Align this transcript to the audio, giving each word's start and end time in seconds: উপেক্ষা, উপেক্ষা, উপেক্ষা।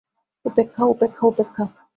উপেক্ষা, 0.45 0.83
উপেক্ষা, 0.85 1.23
উপেক্ষা। 1.27 1.63